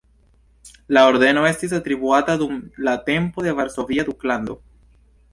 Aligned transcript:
La 0.97 1.01
ordeno 1.09 1.43
estis 1.49 1.75
atribuata 1.79 2.37
dum 2.43 2.55
la 2.87 2.95
tempo 3.09 3.45
de 3.49 3.53
Varsovia 3.61 4.07
Duklando. 4.09 4.57